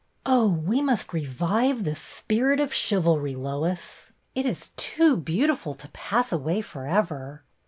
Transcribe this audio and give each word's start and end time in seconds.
"Oh, 0.25 0.47
we 0.49 0.81
must 0.81 1.13
revive 1.13 1.83
the 1.83 1.93
spirit 1.93 2.59
of 2.59 2.73
chivalry, 2.73 3.35
Lois. 3.35 4.11
It 4.33 4.47
is 4.47 4.71
too 4.75 5.15
beautiful 5.15 5.75
to 5.75 5.89
pass 5.89 6.31
away 6.31 6.61
for 6.63 6.87
ever. 6.87 7.43